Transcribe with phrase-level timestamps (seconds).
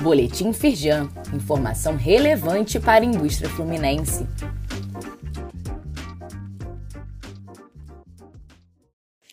[0.00, 4.26] Boletim Firjan, informação relevante para a indústria fluminense.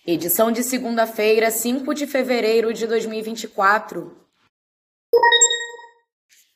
[0.06, 4.14] Edição de segunda-feira, 5 de fevereiro de 2024.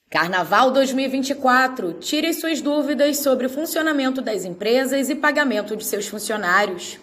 [0.09, 1.93] Carnaval 2024.
[1.93, 6.99] Tire suas dúvidas sobre o funcionamento das empresas e pagamento de seus funcionários.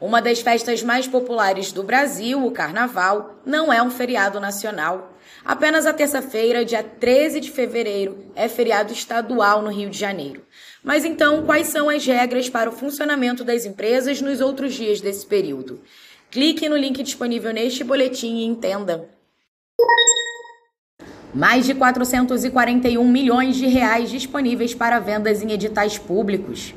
[0.00, 5.11] Uma das festas mais populares do Brasil, o Carnaval, não é um feriado nacional.
[5.44, 10.42] Apenas a terça-feira, dia 13 de fevereiro, é feriado estadual no Rio de Janeiro.
[10.82, 15.26] Mas então, quais são as regras para o funcionamento das empresas nos outros dias desse
[15.26, 15.80] período?
[16.30, 19.08] Clique no link disponível neste boletim e entenda.
[21.34, 26.74] Mais de 441 milhões de reais disponíveis para vendas em editais públicos.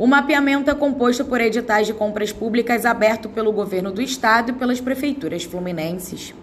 [0.00, 4.54] O mapeamento é composto por editais de compras públicas aberto pelo governo do estado e
[4.54, 6.34] pelas prefeituras fluminenses.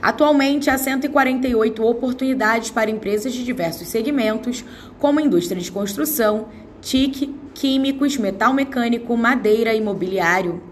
[0.00, 4.64] Atualmente, há 148 oportunidades para empresas de diversos segmentos,
[5.00, 10.62] como indústria de construção, TIC, químicos, metal mecânico, madeira e imobiliário.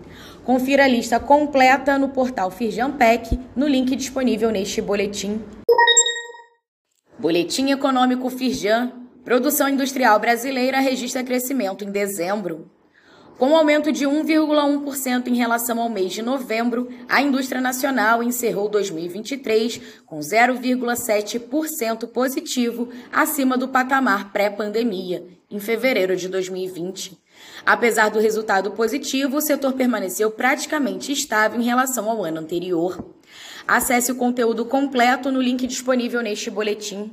[0.45, 5.43] Confira a lista completa no portal Firjampec, no link disponível neste boletim.
[7.19, 12.71] Boletim Econômico Firjan Produção industrial brasileira registra crescimento em dezembro.
[13.37, 18.71] Com um aumento de 1,1% em relação ao mês de novembro, a indústria nacional encerrou
[18.71, 27.19] 2023 com 0,7% positivo acima do patamar pré-pandemia, em fevereiro de 2020.
[27.67, 33.15] Apesar do resultado positivo, o setor permaneceu praticamente estável em relação ao ano anterior.
[33.67, 37.13] Acesse o conteúdo completo no link disponível neste boletim.